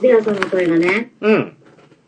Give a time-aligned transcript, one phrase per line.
[0.00, 1.12] デラさんの声がね。
[1.20, 1.56] うん。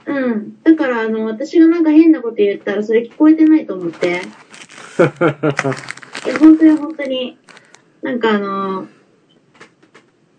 [0.07, 0.63] うん。
[0.63, 4.09] だから、あの、私がなんか変なこと言ったら、それ聞こえてないと思って。
[6.27, 7.39] いや、本当に本当に。
[8.03, 8.89] なんかあの、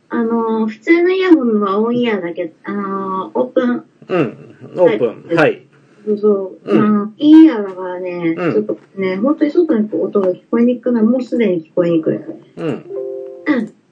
[0.09, 4.57] あの、普通のイヤホンはオンイヤーだけど、あの、オープン、うん。
[4.77, 5.35] オープン。
[5.35, 5.65] はい。
[6.05, 11.07] そうそう、うんあの、インイヤーだからね、うんちょっとね、本当に外に音が聞こえにくくなる。
[11.07, 12.17] もうすでに聞こえにくい。
[12.17, 12.67] うん。
[12.67, 12.85] うん。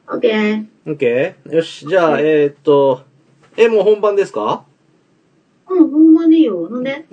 [0.10, 0.66] オッケー。
[0.88, 3.04] オッケーよし、じゃあ、えーっと、
[3.64, 4.66] え、もう本番ですか？
[5.70, 6.68] うん、本番でいいよ。
[6.68, 7.06] なんで？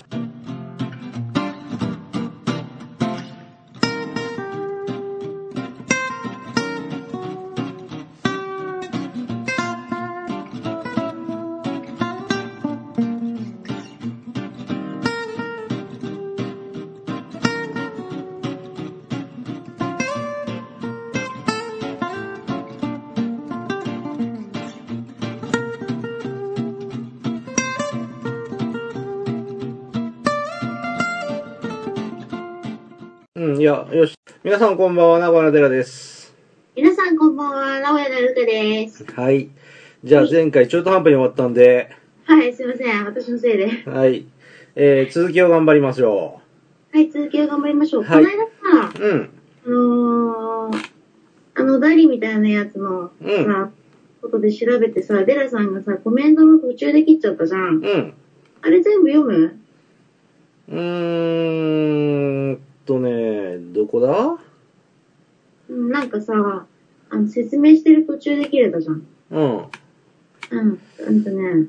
[33.68, 34.14] や、よし。
[34.44, 36.34] 皆さんこんばんは、名古屋寺です。
[36.74, 39.04] 皆さんこんばんは、名古屋のルカです。
[39.14, 39.50] はい。
[40.02, 41.90] じゃあ、前回中途半端に終わったんで、
[42.24, 43.04] はい、すいません。
[43.04, 43.82] 私のせいで。
[43.84, 44.24] はい。
[44.74, 46.40] えー、続きを頑張りましょ
[46.94, 48.04] はい、続きを頑張りましょう。
[48.04, 49.02] はいこの間さ、う。
[49.04, 49.30] うん。
[49.66, 50.90] あのー、
[51.56, 53.70] あの、ダリみたいなやつの、うんさ、
[54.22, 57.84] ことで調べてさ、デラさんがさ、コメントの途中で切っちゃったじゃん。
[57.84, 58.14] うん。
[58.62, 59.60] あれ全部読む？
[60.70, 61.17] うーん
[63.88, 64.38] こだ？
[65.68, 66.66] うん、なんかさ、
[67.10, 69.06] あの、説明してる途中で切れたじゃん。
[69.30, 69.56] うん。
[70.50, 70.80] うん。
[71.00, 71.66] うんとね、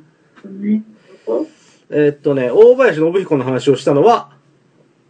[1.26, 1.48] どこ
[1.90, 4.32] えーっとね、大林信彦の話をしたのは、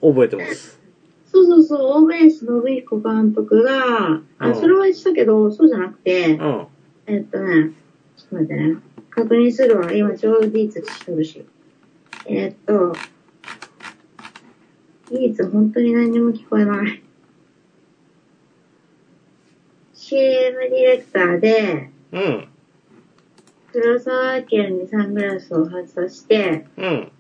[0.02, 0.80] 覚えてます。
[1.26, 6.68] そうそうそう、大林信彦監督が、うあ、んそれはしたけど、そうじゃなくて、うん。
[7.06, 7.72] えっとね、
[8.18, 8.78] ちょっと待ってね。
[9.10, 9.92] 確認するわ。
[9.92, 11.46] 今、ちょうど技術してるし。
[12.26, 12.94] えっと、
[15.12, 17.04] 技術本当に何にも聞こえない。
[20.10, 22.48] CM ディレクターで、うん。
[23.72, 27.12] 黒沢家にサングラスを外さして、うん。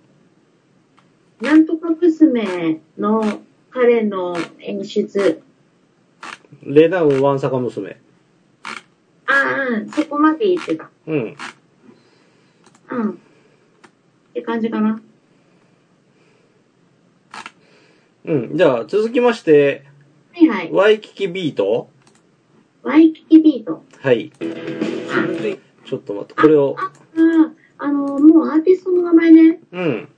[1.40, 5.44] なんとか娘の彼の演出。
[6.64, 7.96] レナウンワンサカ娘。
[9.28, 10.90] ああ、うん、そこまで言ってた。
[11.06, 11.38] うん。
[12.90, 13.12] うん。
[13.12, 13.16] っ
[14.34, 15.00] て感じかな。
[18.26, 18.58] うん。
[18.58, 19.86] じゃあ、続きまして、
[20.34, 20.72] はいはい。
[20.72, 21.92] ワイキキビート
[22.90, 23.84] ワイキキビート。
[24.02, 24.32] はい。
[25.86, 26.92] ちょっと待って、これを、あ、
[27.78, 29.60] あ、あの、もうアーティストの名前ね。
[29.72, 30.10] うん。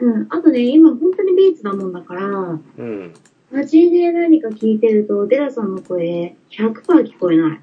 [0.00, 0.26] うん。
[0.30, 3.14] あとね、今本当にビーツなもんだから、うん。
[3.52, 7.60] マジで何か聞いてると、デラさんの声100%聞こえない。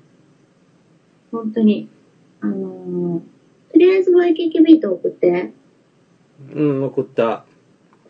[1.34, 1.90] 本当に。
[2.40, 3.22] あのー、
[3.74, 5.52] とりあえずワイキキビート送って。
[6.56, 7.44] うん、送った。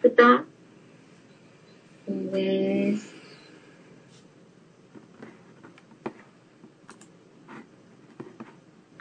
[0.03, 0.45] 送った
[2.05, 3.23] そうです。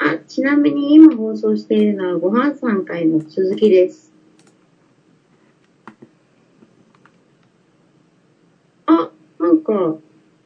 [0.05, 4.11] あ、ちなみに今放送しているのはご飯3回の続きです。
[8.87, 9.99] あ、なんか、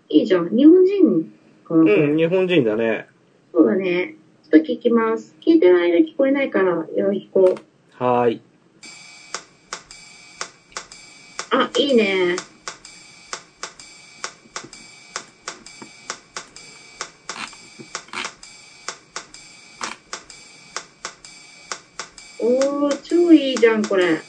[0.09, 0.49] いいじゃん。
[0.49, 1.33] 日本人
[1.65, 3.07] かな、うん、日本人だね。
[3.53, 4.17] そうだね。
[4.51, 5.37] ちょっと聞きます。
[5.41, 7.55] 聞いてる間聞こえないから、よろしく。
[7.93, 8.41] はーい。
[11.53, 12.35] あ、いいね。
[22.49, 24.21] おー、超いいじゃん、これ。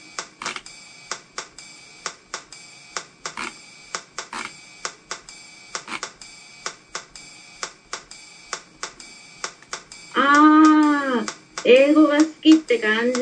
[10.16, 11.30] あー、
[11.64, 13.20] 英語が好きって感じ。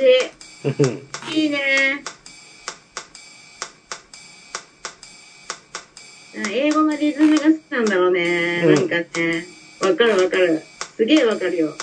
[1.38, 2.02] いいね。
[6.42, 8.62] あ英語のリズムが好きなんだろうね。
[8.64, 9.46] うんなんかね。
[9.82, 10.62] わかるわかる。
[10.96, 11.76] すげえわかるよ。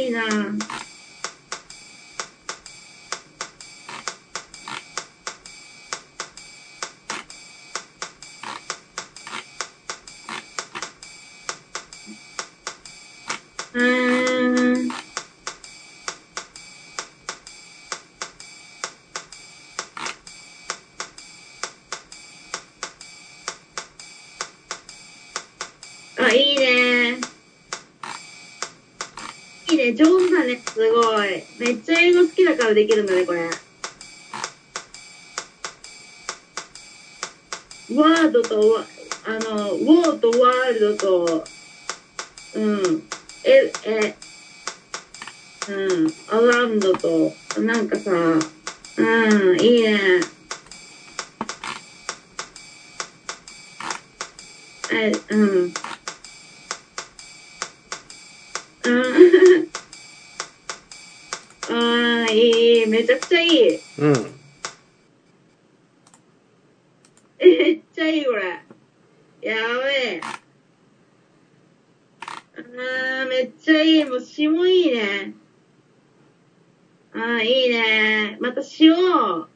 [0.00, 0.22] いいな
[13.72, 14.90] うん。
[26.18, 27.20] あ、いいね。
[29.68, 31.42] いいね、上手だね、すごい。
[31.58, 33.48] めっちゃ英語好きだからできるんだね、これ。
[37.94, 38.84] ワードと、
[39.24, 41.44] あの、ウォーとワールドと、
[42.54, 43.02] うん。
[43.42, 44.14] え、え、
[45.68, 45.72] う
[46.04, 46.12] ん。
[46.28, 49.98] アラウンドと、なんかさ、うん、いいね。
[54.92, 55.36] え、う
[55.66, 55.72] ん。
[61.72, 63.80] ああ、いい、いい、めちゃくちゃいい。
[63.98, 64.12] うん。
[67.40, 68.42] めっちゃいい、これ。
[69.42, 70.20] やべえ。
[72.56, 74.04] あー、めっちゃいい。
[74.04, 75.34] もう詩もいいね。
[77.12, 78.38] あー、いいね。
[78.40, 78.94] また詩を、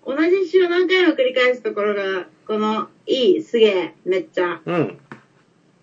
[0.05, 4.61] 同じ詩を何回も繰り返すところが、この、いい、すげえ、めっちゃ。
[4.67, 4.99] うん。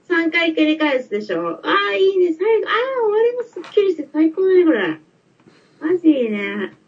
[0.09, 1.61] 3回繰り返すでしょ。
[1.63, 2.33] あー、いいね。
[2.33, 4.99] 最後、あー、終わりもすっきりして最高だね、これ。
[5.79, 6.80] マジいいね。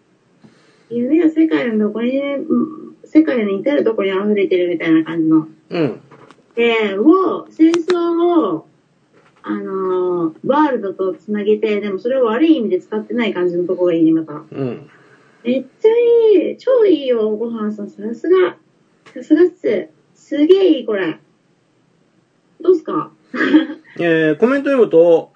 [0.90, 2.22] 夢は世界のどこに
[3.06, 5.48] 世界の至るところに溢れてるみたいな感じの。
[5.70, 6.00] うん。
[6.56, 8.68] で、を、戦争を、
[9.42, 14.34] あのーワールドとつなげて、でもそれを悪い意味で使ってない感じのとこがいいね、また。
[14.34, 14.90] うん。
[15.44, 15.90] めっちゃ
[16.48, 16.58] いい。
[16.58, 17.90] 超いいよ、ごはんさん。
[17.90, 18.56] さすが。
[19.14, 19.90] さすがっす。
[20.16, 21.18] すげえいい、これ。
[22.62, 23.12] どうすか？
[24.00, 25.33] えー、コメント読むと、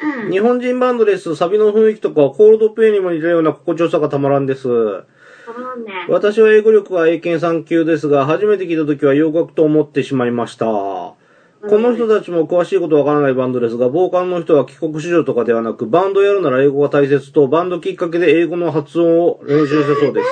[0.00, 0.30] うん。
[0.30, 1.36] 日本人バンドです。
[1.36, 4.68] サビの雰囲気とかコールドプレイにも似たような心地よさがたまらんです。
[4.68, 6.06] ね。
[6.08, 10.66] 私は英語力は英検3級ですが、初めて聞いた時は洋楽と思ってしまいました。
[10.66, 20.28] この人たちも詳しいことわからないバンドですが、ボーカルの人は帰国子女とかではなく、バンドやるなら英語が大切と、バンドきっかけで英語の発音を練習したそうです。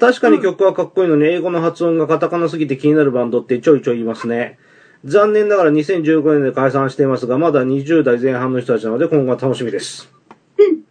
[0.00, 4.58] 確かに曲はかっこいいのに、英語の発音がカタカナすぎて気になるバンドってちょいちょい言いますね。
[5.04, 10.10] 残念ながら2015年で解散していますが、まだ20代前半の人たちなので今後が楽しみです。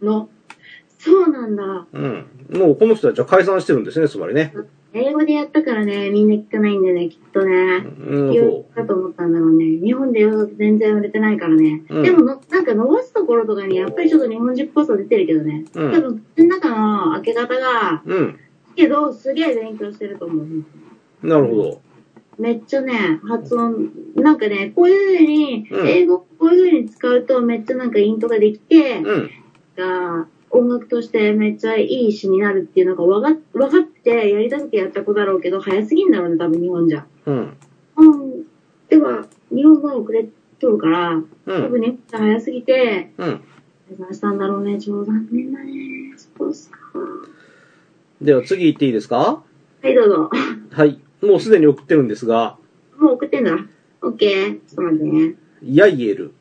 [0.02, 0.28] の。
[0.98, 1.86] そうなんだ。
[1.92, 2.26] うん。
[2.52, 4.52] もうこの人たちは解散してるんですね、つまりね。
[4.94, 7.84] 英語でやったからね、みんな聞かないんだよね、きっとね。
[8.00, 9.64] うん、言そうかと思ったんだろうね。
[9.84, 10.26] 日本で
[10.56, 11.82] 全然売れてないからね。
[11.90, 15.64] うんでもの、なんか伸ばすところとかにやっぱりちょっと日本人っぽさ出てるけどね。
[15.74, 18.14] うん多分、口の中の開け方が、う。
[18.14, 18.38] うん。
[18.74, 21.26] けど、すげえ勉強してると思う。
[21.26, 21.80] なるほど。
[22.38, 29.30] めっちゃね、発音、なんかね、こういう風に、うん英語こういう風に使うとめっちゃなんかイントができて、うん。
[29.76, 37.04] が、音楽としてめっちゃいい詩になるっていうのがわか分かってやりたくてやった子だろうけど、早すぎんだろうね、多分日本じゃ。
[37.26, 37.56] うん。
[37.96, 38.44] うん。
[38.88, 40.28] では、日本語遅れ
[40.60, 41.70] とるから、う多ん。
[41.72, 43.40] 分日本じゃ早すぎて、うん。
[43.88, 44.78] 解散したんだろうね。
[44.80, 46.14] 超残念だね。
[46.16, 46.78] そうっすか。
[48.22, 49.42] では次行っていいですか？
[49.82, 50.30] はい、どうぞ。
[50.70, 51.00] はい。
[51.22, 52.58] もうすでに送ってるんですが、
[52.96, 53.56] もう送ってんだ。
[54.02, 54.60] オッケー。
[54.60, 55.34] ちょっと待ってね。
[55.64, 56.32] ヤイエル。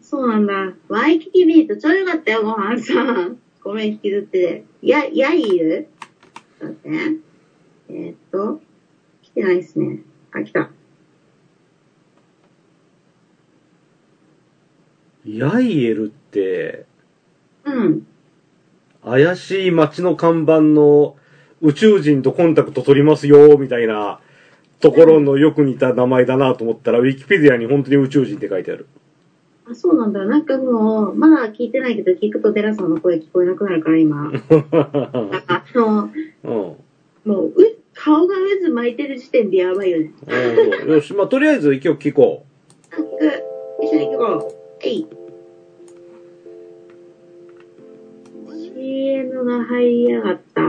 [0.00, 0.74] そうなんだ。
[0.88, 3.38] ワイキキビート超良かったよ、ごはんさん。
[3.62, 4.64] ごめん、引きずってて。
[4.82, 5.88] や、やいる？
[6.60, 7.16] ちょっと待ってね。
[7.88, 8.60] えー、っと、
[9.22, 10.00] 来てないっすね。
[10.32, 10.70] あ、来た。
[15.26, 16.84] ヤイエルって、
[17.64, 18.06] うん。
[19.02, 21.16] 怪しい街の看板の
[21.64, 24.20] 宇宙人とコンタクト取りますよ、みたいな
[24.80, 28.86] ところのよく似た名前だなと思ったら、ウィキペディアに本当に宇宙人って書いてある。
[29.70, 30.26] あ、そうなんだ。
[30.26, 34.30] なんかもう、まだ聞いてないけど、聞くとデラさんの声聞こえなくなるから、今。
[35.48, 36.10] あの、
[36.44, 36.52] うん。
[36.52, 36.76] も
[37.24, 37.54] う、う、
[37.94, 40.12] 顔が渦巻いてる時点でやばいよね。
[40.84, 40.90] うん。
[40.92, 42.44] よし、まあ、とりあえず一曲聴こ
[42.90, 43.10] なんか、
[43.82, 44.86] 一緒に行こう。
[44.86, 45.06] えい。
[48.52, 50.62] CM が入りやがった。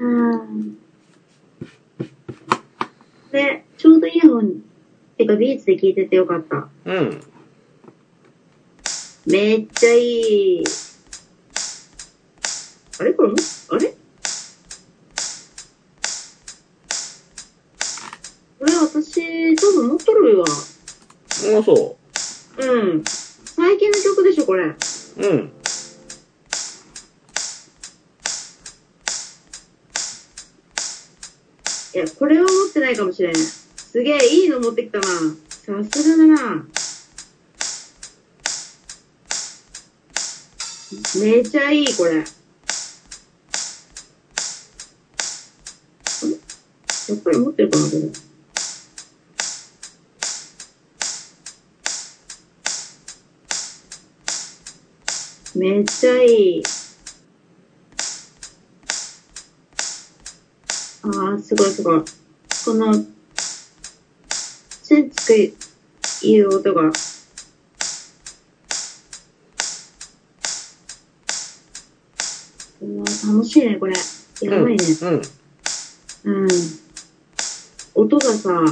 [0.00, 0.74] あー
[3.32, 4.62] で、ちょうどイヤホン、
[5.16, 6.56] てかビーツで聞いててよかった。
[6.56, 6.70] う。
[6.86, 7.20] うん。
[9.26, 10.64] めっちゃいい。
[12.98, 13.12] あれ？
[13.12, 13.28] これ？
[13.28, 13.36] も、
[13.68, 13.94] あれ？
[18.58, 20.46] これ私、多分持っとるわ。
[20.46, 21.96] あ、そ
[22.56, 23.04] うん。
[23.04, 24.64] 最近の曲でしょ、これ。
[24.64, 24.74] う。
[25.20, 25.52] うん。
[31.94, 33.34] いや、これは持ってないかもしれん。
[33.90, 35.04] すげえ、いいの持ってきたな。
[35.06, 35.12] さ
[35.90, 36.66] すがだな。
[41.18, 42.16] めちゃいい、これ。
[42.16, 42.26] やっ
[47.24, 48.00] ぱり持ってるかな、これ。
[55.54, 56.62] めっちゃいい。
[61.04, 62.04] ああ、すごいすごい。
[62.66, 63.06] この、
[64.88, 65.54] チンチ
[66.22, 66.80] クいう音が。
[66.80, 66.92] うわ
[72.80, 73.92] 楽しいね、これ。
[74.40, 74.84] やばいね。
[76.24, 76.42] うん。
[76.42, 76.48] うん。
[78.38, 78.64] さ、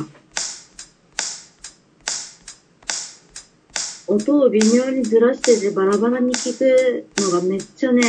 [4.06, 8.02] 音を微妙にずらしててバラバラに聞くのがめっちゃね、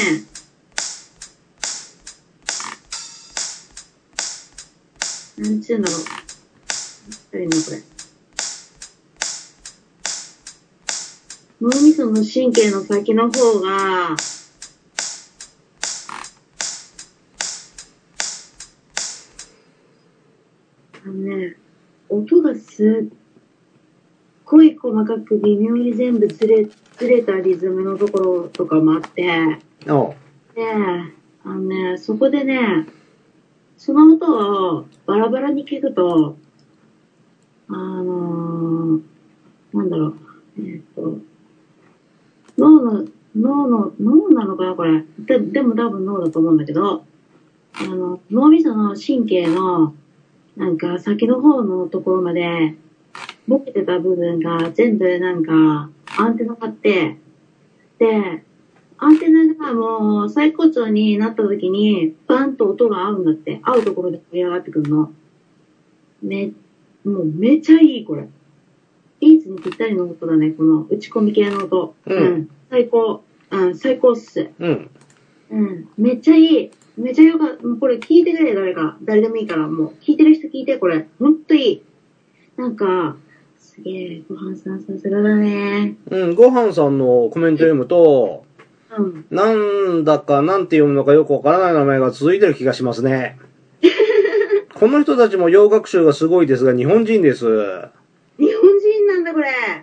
[5.37, 5.99] なんちゅうんだろう。
[7.33, 7.96] 何やこれ。
[11.59, 14.15] 脳みその神経の先の方が、
[21.03, 21.55] あのね、
[22.09, 23.17] 音がすっ
[24.45, 29.23] ごい細かく微妙に全部ずれ、ずれたリズムのところとかもあって、
[30.53, 30.63] で、
[31.43, 32.85] あのね、そこでね、
[33.77, 36.37] その音をバラバラに聞くと、
[37.69, 39.01] あのー、
[39.73, 40.17] なんだろう、
[40.59, 41.17] えーっと、
[42.57, 45.03] 脳の、脳の、脳なのかなこれ。
[45.19, 47.03] ででも多分脳だと思うんだけど、
[47.79, 49.93] あの、脳みその神経の、
[50.55, 52.75] なんか先の方のところまで、
[53.47, 57.17] ボケてた部分が全部なんか、アンテナがあって、
[57.99, 58.43] で、
[58.97, 63.59] アンテナがもう最高潮になった時に、バンと音が合うんだって。
[63.61, 65.11] 合うところで盛り上がってくるの。
[66.23, 66.51] め、
[67.05, 68.27] もうめちゃいい、これ。
[69.19, 71.95] ビーツにぴったりの音だね、この打ち込み系の音。
[72.05, 73.23] うん最高。
[73.49, 74.49] うん、最高っす。
[74.59, 74.89] うん。
[75.51, 75.89] うん。
[75.97, 76.71] めっちゃいい。
[76.97, 77.65] めっちゃよかった。
[77.65, 78.97] もうこれ聞いてくれ、誰か。
[79.03, 79.93] 誰でもいいから、もう。
[80.01, 81.07] 聞いてる人聞いて、これ。
[81.19, 81.83] ほんといい。
[82.57, 83.15] なんか、
[83.57, 85.95] すげえ、ごはんさんさすがだね。
[86.09, 88.45] うん、ごはんさんのコメント読むと、
[88.97, 89.25] うん。
[89.29, 93.37] なんだかなんて読むのかよくわからない名前が続いてる気がしますね。
[94.73, 97.45] この人たちも洋楽集がすごいですが、日本人です。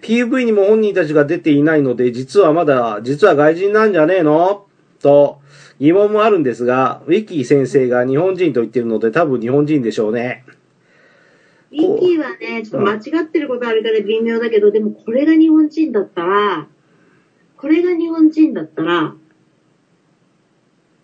[0.03, 4.67] PV にも本人たちが出ていないので、実はまだ、実は外人なんじゃねえの？
[5.01, 5.41] と、
[5.79, 10.45] 疑問もあるんですが、ウィキー先生が日本人と言ってるので、多分日本人でしょうね。
[11.73, 16.69] ウィキーはね、ちょっと間違ってることあるから微妙だけど、でもこれが日本人だったら、
[17.57, 19.15] これが日本人だったら、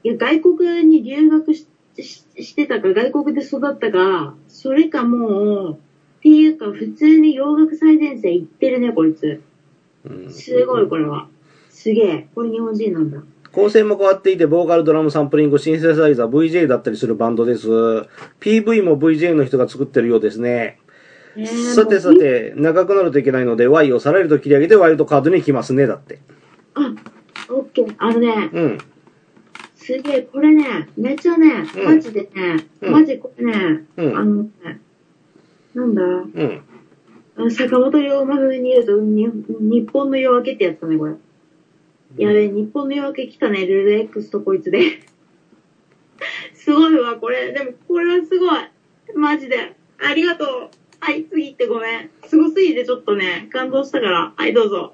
[0.02, 1.66] いや、外国に留学し
[1.98, 5.78] ししてたか、外国で育ったか、それかもう、
[6.20, 9.40] っていうか、普通に洋楽最前線行ってるね、こいつ。
[10.04, 11.28] うんすごい、これは。
[11.70, 12.28] すげえ。
[12.34, 13.22] これ日本人なんだ。
[13.52, 17.68] 構成も変わっていて、ボーカル、ドラム、サンプリング、シンセサイザー、VJ だったりするバンドです。
[18.40, 20.78] PV も VJ の人が作ってるようですね。
[21.36, 22.12] えーさてさ。
[22.14, 26.18] て、長くなるといけないので、Y をさらりと切り上げてワイルドカードに行きますね、だって。
[26.74, 26.92] あ、
[27.48, 27.94] オッケー。
[27.96, 28.78] あのね、うん。
[29.76, 34.50] すげえ、これね、めっちゃね、うんマジでね、うんマジこれね、うんあのね、
[35.74, 36.62] なんだ、うん。
[37.36, 41.14] あの坂本龍馬風に言うと、に日本の夜明けってやつだね、これ。
[42.18, 44.80] やべえ、日本の夜明け来たね、ルル X とこいつで。
[46.54, 47.52] すごいわ、これ。
[47.52, 48.58] でも、これはすごい。
[49.14, 49.74] マジで。
[49.98, 50.48] ありがとう。
[50.98, 52.10] はい、次行ってごめん。
[52.24, 54.32] すごすぎてちょっとね、感動したから。
[54.36, 54.92] はい、どうぞ。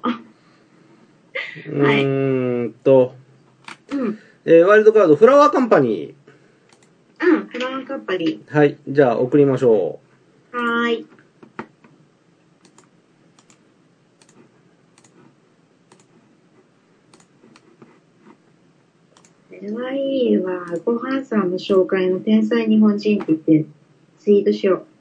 [1.67, 3.13] うーんと、
[3.91, 4.17] うん。
[4.45, 6.15] えーワイルドカード、フラワーカンパニ
[7.19, 8.55] うん、フラワーカッパリー。
[8.55, 8.77] はい。
[8.87, 10.06] じゃあ、送りましょー。
[10.51, 11.07] はーい。
[19.49, 20.65] これはいいわ。
[20.85, 23.65] ごはんさんの紹介の天才日本人って言って、
[24.19, 24.96] ツイートしよう。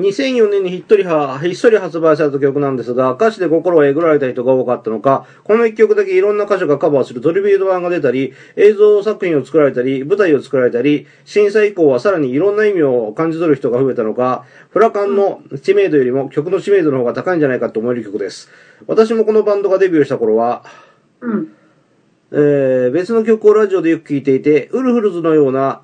[0.00, 18.50] 2004年にひっとりは、ひっそり発売された曲なんですが、歌詞で心をえぐられた人が多かったのか、この一曲だけいろんな歌手がカバーするトリビュート版が出たり、映像作品を作られたり、舞台を作られたり、審査以降はさらにいろんな意味を感じ取る人が増えたのか、フラカンの知名度よりも曲の知名度の方が高いんじゃないかと思える曲です。
[18.86, 20.64] 私もこのバンドがデビューした頃は、
[21.20, 21.28] う。
[21.28, 21.52] うん。
[22.32, 25.82] えー別の曲をラジオでよく聴いていて、ウルフルズのような、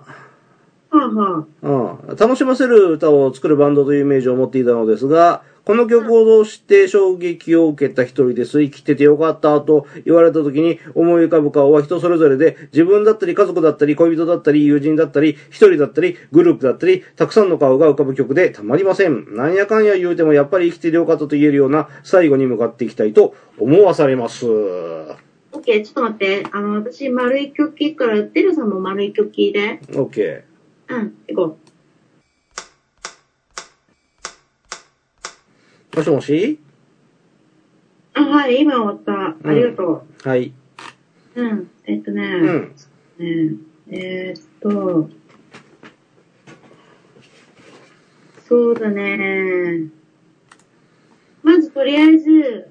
[1.63, 8.63] うん、楽しませる歌を作るバンドというイメージを持っていたのですが、この曲を知って衝撃を受けた一人です。
[8.63, 19.35] 生きててよかったと言われた時に思い浮かぶ顔は人それぞれで、自分だったり家族だったり恋人だったり友人だったり一人だったりグループだったりたくさんの顔が浮かぶ曲でたまりません。
[19.35, 24.47] なんやかんや言うてもやっぱり生きててよかったと言えるような最後に向かっていきたいと思わされます。
[24.47, 26.47] オッケー、ちょっと待って。
[26.53, 29.81] あの、私、丸い曲聞くから、テルさんも丸い曲聞いて。
[29.89, 30.43] OK。
[30.89, 31.59] うん、行こ
[35.97, 36.61] もしもし？
[38.15, 38.21] う。
[38.21, 39.49] あ、はい、今終わった。
[39.49, 40.53] ありがとはい。
[41.35, 41.43] う。
[41.43, 43.49] うん、えっとね、うん。
[43.49, 43.57] ね
[43.89, 45.09] えーっと、
[48.47, 49.89] そうだね。
[51.43, 52.71] まずとりあえず、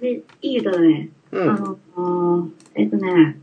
[0.00, 1.10] ね、いい歌だね。
[1.30, 1.50] うん。
[1.50, 1.56] あ
[1.96, 3.38] の、えっとね、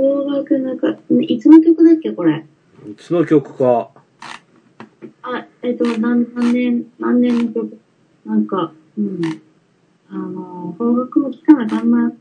[0.00, 2.46] 邦楽中、いつの曲だっけ、これ？
[2.90, 3.90] いつの曲か。
[5.22, 7.78] あ、えっと、何、何年、何年の曲？
[8.24, 9.20] なんか、うん。
[10.08, 12.12] あの、邦楽も聞かなあかんな。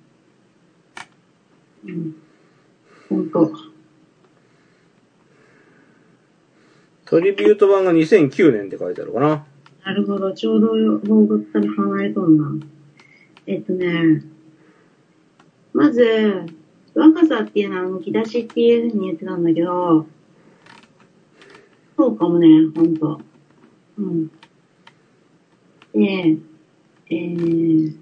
[1.85, 2.15] うん。
[3.07, 3.53] ほんと。
[7.05, 9.45] トリビュート版が2009年って書いてあるかな。
[9.85, 10.33] なるほど。
[10.33, 10.67] ちょうど
[10.99, 12.65] 邦楽から離れとんな。
[13.47, 14.21] えっとね、
[15.73, 16.58] まず、
[16.99, 20.05] 若さっていうのはむき出しっていうふうに言ってたんだけど、
[21.97, 23.21] そうかもね、ほんと。
[23.97, 24.27] うん。
[25.93, 26.37] で、
[27.09, 27.97] えー、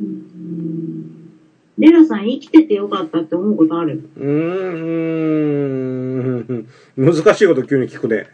[0.00, 1.32] うーん、
[1.76, 4.08] レラさん生きててよかったって思うことある？
[4.16, 4.24] うー
[6.52, 6.68] ん。
[6.96, 8.28] 難しいこと急に聞くね。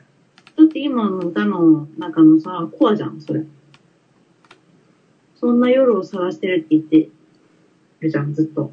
[0.56, 3.44] だって今の歌の中のさ、コアじゃん、それ。
[5.36, 7.08] そんな夜を探してるって言って
[8.00, 8.72] るじゃん、ずっと。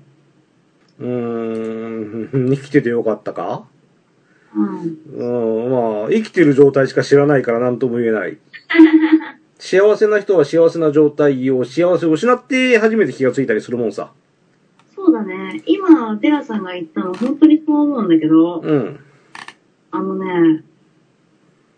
[0.99, 2.49] うーん。
[2.55, 3.65] 生きててよかったか？
[4.55, 4.97] うん。
[5.13, 8.37] うん、まあ、生きてる状態しか知らないから何とも言えない。
[9.59, 14.11] 幸せな人は幸せな状態を幸せを失って初めて気がついたりするもんさ。
[14.95, 15.61] そうだね。
[15.65, 18.99] 今、テラさんが言ったの、本当にそう思うんだけど、うん。
[19.91, 20.63] あのね、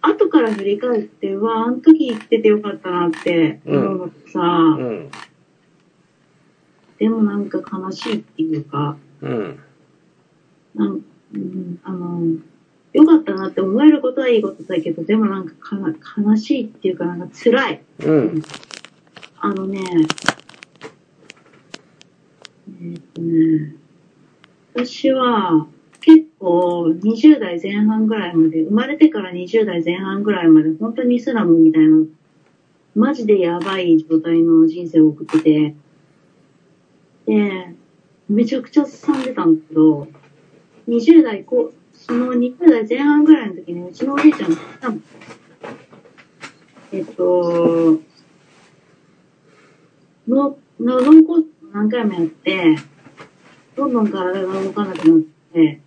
[0.02, 5.10] 後から振り返って、うわ、あの時生きててよかったなって思うのってさ、うん。
[6.98, 9.60] でもなんか悲しいっていうか、うん。
[10.76, 11.02] なん
[11.34, 12.22] うん、あの、
[12.94, 17.82] よかったなって思えることはいいことだけど、でもなんかかな悲しいっていうか、なんか辛い。
[18.00, 18.44] うん。
[19.40, 19.80] あのね、
[22.82, 23.76] えーっとね、
[24.74, 25.68] 私は
[26.02, 32.04] 結構20代前半ぐらいまで、生まれてから20代前半ぐらいまで本当にイスラムみたいな、
[32.96, 35.76] マジでやばい状態の人生を送ってて、
[37.28, 37.76] で、
[38.30, 40.08] めちゃくちゃすさんでたんだけど、
[40.88, 45.00] 20代こう、その20代前半ぐらいの時にうちのおじいちゃんが来たの。
[46.92, 48.00] えっと、
[50.28, 52.78] の、の、脳梗塞何回もやって、
[53.76, 55.20] どんどん体が動かなくなっ
[55.54, 55.82] て、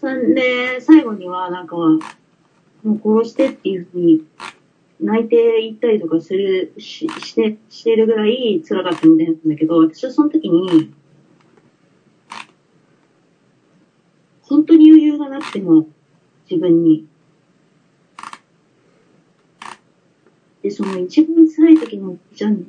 [0.00, 2.00] そんで、最後にはなんか、も
[2.84, 4.24] う殺してっていうふうに
[5.00, 10.92] 泣いていったりとかする、し、して、してるぐらい辛かったみたいなんだけど、私はその時に、
[14.52, 15.86] 本当に余裕がなくても、
[16.44, 17.06] 自分に。
[20.62, 22.66] で、その一番辛い時のじゃん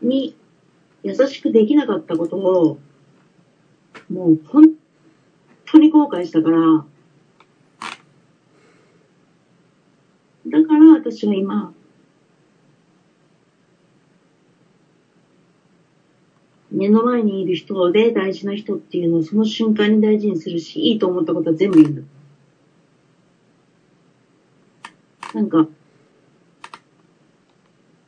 [0.00, 0.36] に
[1.02, 2.78] 優しくできなかったことを、
[4.08, 4.66] もう本
[5.66, 6.60] 当に後悔したから、
[10.46, 11.74] だから私は今、
[16.80, 22.02] 目の前にいる人で大事な人っていうのをその瞬間に大事にするし、いいと思ったことは全部言うんだ。
[25.34, 25.68] なんか、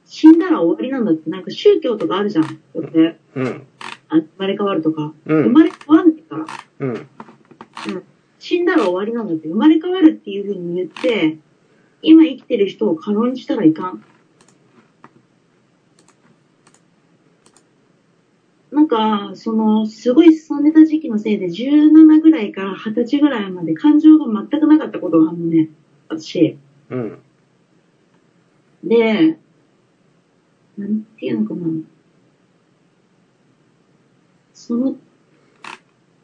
[0.06, 2.44] 死んだら終わりなんだって、なんか宗教とかあるじゃん。
[2.44, 2.48] だ
[2.80, 3.66] って、うん。
[4.08, 5.12] あ生まれ変わるとか。
[5.26, 6.46] うん生まれ変わんねえから。
[6.78, 6.88] うん。
[6.88, 7.06] うん。
[8.38, 11.36] 死んだら終わりなんだって、生まれ変わるっていう風に言って、
[12.00, 14.02] 今生きてる人を過論にしたらいかん
[18.92, 25.70] か、その、すごい進んでた時期のせいで、17ぐらいから20歳ぐらいまで感情が全くなかったことがあるのね。
[26.08, 26.58] 私。
[26.90, 27.18] うん。
[28.84, 29.38] で、
[30.76, 31.66] なんていうのかな。
[34.52, 34.96] その、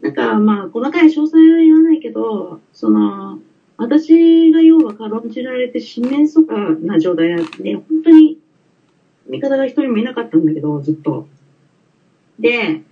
[0.02, 3.40] なんかまあ、細かい詳細は言わないけど、その、
[3.78, 8.38] 私が要は軽んじられて四面楚歌な状態で、本当に
[9.28, 11.26] 味方が一人もいなかったんだけど、ずっと。
[12.38, 12.82] で、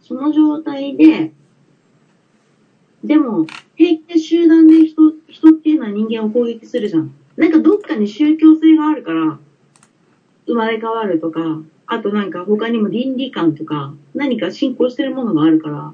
[0.00, 1.32] その状態で、
[3.04, 3.46] でも、
[3.76, 7.14] 平気で集団で人、人っていうのは人間を攻撃するじゃん。
[7.36, 9.38] なんかどっかに宗教性があるから、
[10.46, 11.40] 生まれ変わるとか、
[11.86, 15.92] あとなんか他にも倫理観とか、何か信仰してるものがあるから、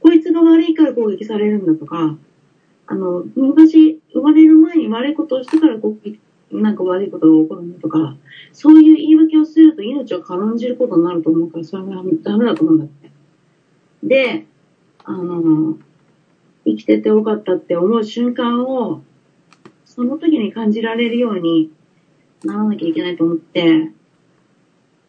[0.00, 2.16] こいつが悪いから攻撃されるんだとか、
[2.86, 6.20] あの、昔、生まれる前に悪いことをしてから攻撃、
[6.52, 8.16] なんか悪いことが起こるんだとか、
[8.52, 13.10] そういう言い訳をすると命を軽んじることになると思うから、それはダメだと思うんだって。
[14.02, 14.46] で、
[15.04, 15.78] あの、
[16.64, 19.02] 生きててよかったって思う瞬間を、
[19.84, 21.70] その時に感じられるように
[22.44, 23.90] ならなきゃいけないと思って、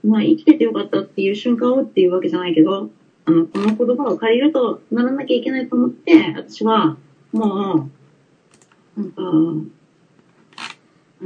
[0.03, 2.89] まあ生きててよかったっていう瞬間をっていうわけじゃないけど、
[3.25, 6.97] あの、この言葉を借りるとならなきゃいけないと思って、私は
[7.31, 7.89] も
[8.97, 9.21] う、なんか、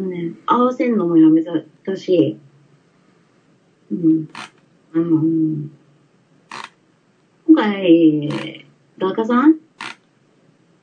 [0.02, 1.44] ね、合わせんのもやめ
[1.86, 2.38] たし、
[3.92, 4.30] うん、
[4.94, 5.70] あの、
[7.48, 8.66] 今回、
[8.98, 9.56] 画家さん？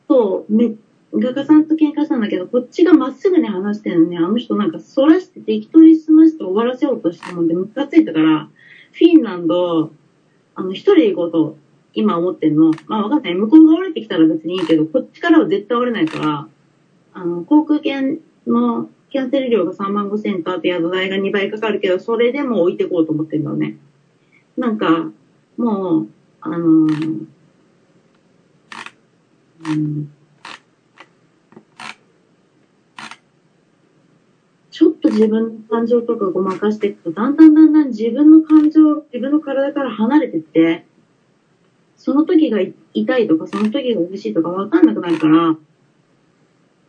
[0.08, 0.74] と、め、
[1.12, 8.48] 画家さんと喧嘩したんだけど、こっちがまっすぐに話してるのに、あの人なんか反らして適当に済まして終わらせようとしたもんで、ムカついたから、
[8.92, 9.92] フィンランド、
[10.54, 11.56] あの、一人で行こうと、
[11.92, 12.72] 今思ってんの。
[12.86, 13.34] まあわかんない。
[13.34, 16.48] 向こうが降りてきたら別にいいけど、こっちからは絶対降れないから、
[17.12, 23.76] あの、航空券のキャンセル料が3万5千と、あと宿代が2倍かかるけど、それでも置いてこうと思ってるのね。
[24.56, 25.08] なんか、
[25.56, 26.08] もう、
[26.40, 27.26] あのー
[29.66, 30.12] うん、
[34.72, 40.84] ちょっと自分の感情とかごまかしていくと、だんだんだんだん自分の感情、自分の体から離れてって、
[41.96, 42.58] その時が
[42.94, 45.56] 痛いとか、その時が嬉しいとかわかんなくなるから、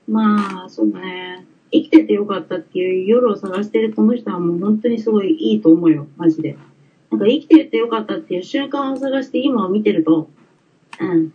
[0.07, 1.44] まあ、そうだね。
[1.81, 6.57] 生きててよかったっていう夜を探してるこの人はもう本当にすごいいいと思うよ、マジで。
[7.11, 10.29] なんか生きててよかったっていう瞬間を探して今を見てると、
[10.99, 11.33] うん。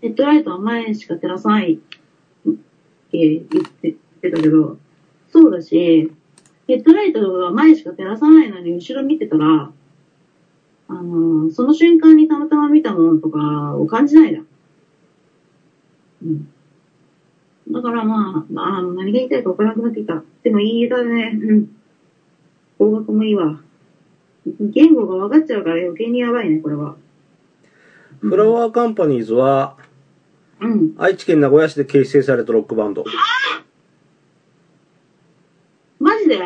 [0.00, 1.82] ヘッドライトは前しか照らさないって
[3.12, 4.78] 言って言ってたけど、
[5.32, 6.12] そうだし、
[6.66, 9.70] ヘッドライトは前しか照らさないのに後ろ見てたら、
[10.88, 14.46] あのその瞬間にたまたま見たものとかを感じないじゃん。
[16.24, 16.53] うん。
[17.74, 20.22] だからまあ、まあ、何が言いたいか分からなくなってきた。
[20.42, 21.38] でもいいだね。
[21.42, 21.68] うん。
[22.78, 23.60] 方角もいいわ。
[24.60, 26.96] 言語が分かっちゃうから余計にやばいね、これは。
[28.20, 29.76] フラワーカンパニーズは、
[30.60, 30.94] うん。
[30.98, 33.04] 愛知県名古屋市で結成されたロックバンド。
[35.98, 36.38] マジで？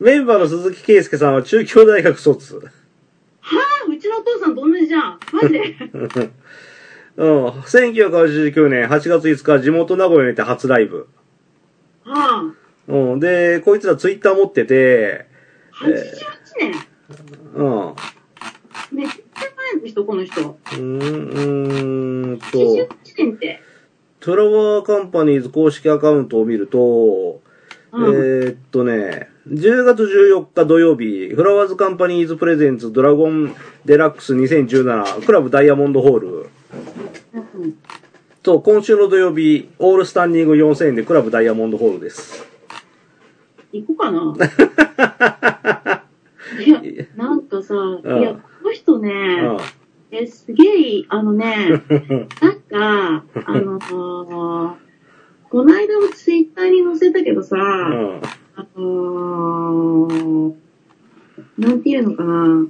[0.00, 2.56] メンバーの鈴木圭介さんは中京大学卒。
[2.56, 2.70] は
[3.86, 5.18] あ、うちのお父さんと同じじゃん。
[5.32, 5.76] マジで？
[7.16, 7.46] うん。
[7.46, 11.08] 1989年8月5日、地元名古屋にて初ライブ。
[12.04, 12.54] は
[12.88, 13.20] あ、うん。
[13.20, 15.26] で、こいつらツイッター持ってて、
[15.72, 15.94] 88
[16.60, 16.74] 年。
[17.54, 17.94] うん。
[18.92, 19.20] めっちゃ
[19.74, 20.40] 前の人、この人。
[20.40, 23.60] うーん、うーんと、88年って。
[24.20, 27.42] フラワーカンパニーズ公式アカウントを見ると、
[27.92, 28.04] うん。
[28.04, 36.50] えーっとね、10月14日土曜日、フラワーズカンパニーズプレゼンツドラゴンデラックス2017クラブダイヤモンドホール
[37.64, 37.78] うん
[38.44, 42.46] と、今週の土曜日、オールスタンディング4000円でクラブダイヤモンドホールです。
[43.72, 44.34] 行こうかな
[46.62, 46.82] いや、
[47.16, 49.14] なんかさ、いや、この人ね、う
[49.54, 49.56] ん。
[50.10, 50.62] え、すげ
[50.98, 51.70] え、あのね、
[52.42, 54.74] なんか、あのー
[55.48, 58.20] この間もツイッターに載せたけどさ、うん。
[58.56, 60.54] あのー
[61.56, 62.66] なんていうのかな、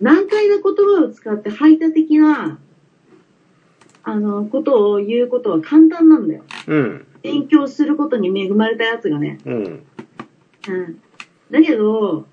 [0.00, 2.58] 難解な言葉を使って排他的な、
[4.10, 6.42] あの、ことを言うことは簡単なんだよ。
[6.66, 7.06] うん。
[7.22, 9.38] 勉強することに恵まれたやつがね。
[9.44, 9.54] うん。
[9.54, 9.84] うん。
[11.50, 12.26] だけど、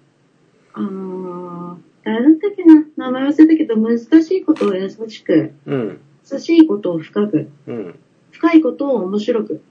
[0.74, 6.00] あのー誰だったっけな名前忘れたけど、難しいことを優しく、うん。
[6.32, 8.00] 優しいことを深く、うん。
[8.32, 9.62] 深いことを面白く、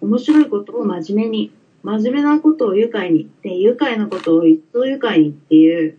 [0.00, 5.98] 面白いことを真面目に、真面目なことを愉快に、で、愉快なことを一層愉快にっていう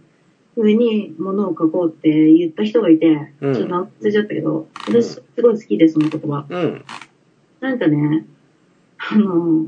[0.56, 6.46] 風にものを書こうって言った人がいて、うんちょっと忘れちゃったけど、私すごい好きです、その言葉。
[6.50, 6.86] うん。
[7.60, 8.26] なんかね、
[8.98, 9.68] あの、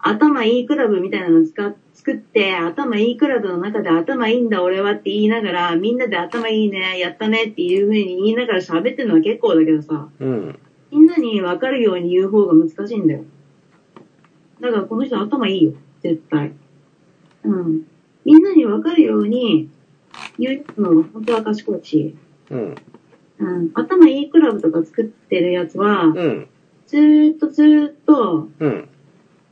[0.00, 10.58] 頭いいクラブみたいなの使っ作って、頭いいクラブの中で頭いいんだ俺はって言いながら、みんなで頭いいね、やったねっていう風に言いながら喋ってるのは結構だけどさ、うん。
[10.92, 13.24] みんなに分かるように言う方が難しいんだよ。
[14.60, 16.52] だからこの人頭いいよ、絶対。
[17.44, 17.82] うん。
[18.24, 19.68] みんなに分かるように
[20.38, 22.16] 言うのが本当は賢いし、
[22.50, 22.74] うん。
[23.38, 23.70] うん。
[23.74, 26.48] 頭いいクラブとか作ってるやつは、うん。
[26.86, 28.88] ずーっとずーっと、うん。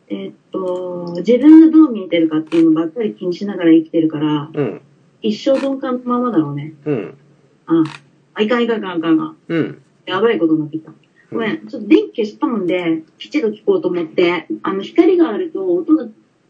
[0.09, 4.81] えっと、自分がどう見えてるかっていうのばっかり気にしながら生きてるから、うん。
[5.23, 6.75] 一生鈍感のままだろうね。
[6.85, 7.19] うん。
[7.67, 7.83] あ、
[8.35, 9.37] あいかんいかんいかんいかんいかん。
[9.49, 9.83] うん。
[10.07, 10.93] やばいことになってきた。
[11.33, 16.07] ごめん、ちょっと電気消したもんで、きちっと聞こうと思って、あの、光があると、音が、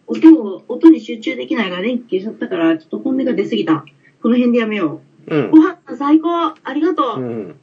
[0.07, 3.87] 音を、音に集中できないから電気消しちゃったから、ちょっと本音が出すぎた。
[4.26, 5.50] この辺でやめようう。
[5.52, 6.28] ご飯最高
[6.64, 7.54] ありがとう、ん。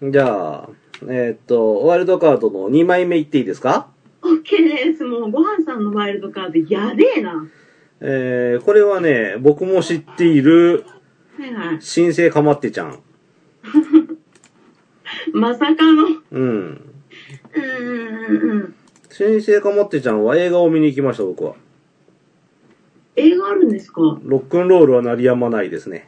[0.00, 0.68] うん、じゃあ、
[1.08, 3.88] えーっと、ワイルドカードの2枚目いっていいですか？
[4.22, 5.02] オッケーです。
[5.02, 7.48] もう、ご飯さんのワイルドカード、やべえな。
[8.00, 10.84] えー、これはね、僕も知っている、
[11.36, 11.78] はいはい。
[11.80, 13.00] 新生かまってちゃん。
[15.34, 16.06] まさかの。
[16.30, 16.40] うん。
[16.40, 16.80] うん
[17.50, 18.74] うんうんうん。
[19.10, 21.56] 新生かまってちゃんは映画を見に行きました、僕は。
[23.90, 24.00] ですか？
[24.24, 26.06] ロックンロールは鳴りやまないですね。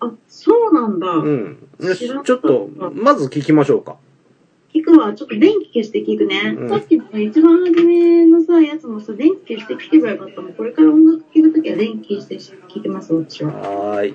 [0.00, 1.06] あ、そうなんだ。
[1.08, 1.68] うん。
[1.80, 3.96] よし、知らなかったちょっと、まず聞きましょうか。
[4.72, 5.12] 聞くわ。
[5.14, 6.56] ちょっと電気消して聞くね。
[6.58, 10.52] うんさっきの一番初めのさ、やつもさ、電気消して聞けばよかったもん。
[10.54, 13.52] これから音楽聴くときは電気消して聞いてます、私は。
[13.52, 14.14] はーい。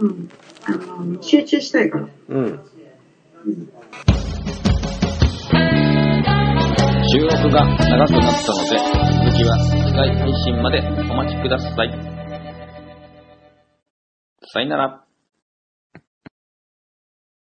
[0.00, 0.28] うん。
[0.64, 0.72] あ
[1.04, 2.08] の、集中したいから。
[2.28, 2.44] うん。
[2.44, 2.60] うん。
[7.08, 8.70] 収録が長くなったので、
[9.30, 9.56] 続きは
[9.96, 10.80] 回配信まで
[11.10, 11.90] お待ちください。
[14.52, 15.05] さよなら。